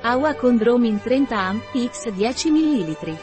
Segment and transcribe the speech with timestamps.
[0.00, 3.18] Awa Condromin 30 am, x 10 ml.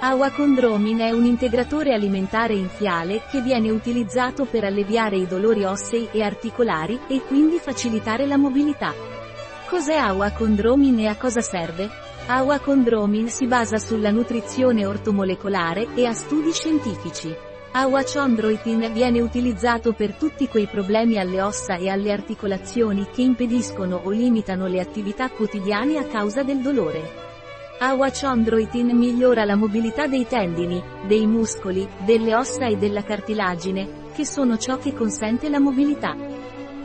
[0.00, 5.62] Awa Condromin è un integratore alimentare in fiale che viene utilizzato per alleviare i dolori
[5.62, 8.92] ossei e articolari e quindi facilitare la mobilità.
[9.68, 11.88] Cos'è Awa Condromin e a cosa serve?
[12.26, 17.32] Awa Condromin si basa sulla nutrizione ortomolecolare e a studi scientifici.
[17.70, 24.10] Awachondroitin viene utilizzato per tutti quei problemi alle ossa e alle articolazioni che impediscono o
[24.10, 27.26] limitano le attività quotidiane a causa del dolore.
[27.78, 34.56] Awachondroitin migliora la mobilità dei tendini, dei muscoli, delle ossa e della cartilagine, che sono
[34.56, 36.16] ciò che consente la mobilità.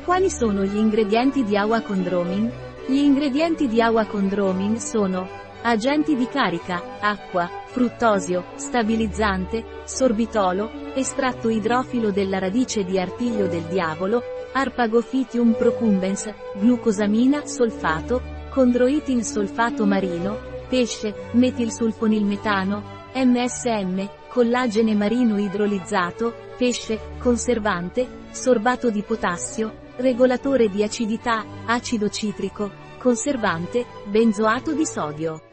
[0.04, 2.52] Quali sono gli ingredienti di Awachondromin?
[2.86, 5.28] Gli ingredienti di Awachondromin sono
[5.66, 14.22] Agenti di carica, acqua, fruttosio, stabilizzante, sorbitolo, estratto idrofilo della radice di artiglio del diavolo,
[14.52, 22.84] Arpagophytium procumbens, glucosamina, solfato, condroitin solfato marino, pesce, metilsulfonilmetano,
[23.16, 33.86] MSM, collagene marino idrolizzato, pesce, conservante, sorbato di potassio, regolatore di acidità, acido citrico, conservante,
[34.06, 35.52] benzoato di sodio.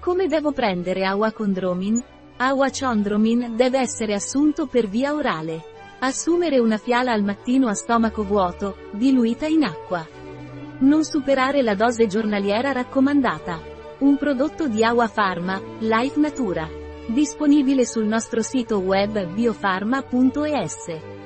[0.00, 2.02] Come devo prendere Awacondromin?
[2.38, 5.62] Awachondromin deve essere assunto per via orale.
[5.98, 10.08] Assumere una fiala al mattino a stomaco vuoto, diluita in acqua.
[10.78, 13.60] Non superare la dose giornaliera raccomandata.
[13.98, 16.66] Un prodotto di Awa Pharma, Life Natura.
[17.06, 21.19] Disponibile sul nostro sito web biofarma.es.